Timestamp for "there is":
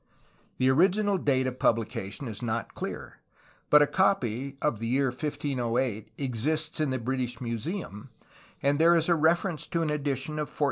8.79-9.09